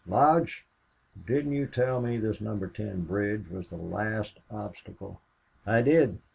[0.07, 0.65] Lodge,
[1.27, 5.21] didn't you tell me this Number Ten bridge was the last obstacle?"
[5.63, 6.17] "I did.